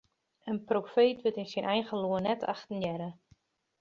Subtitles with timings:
[0.51, 3.09] In profeet wurdt yn eigen lân net achtenearre.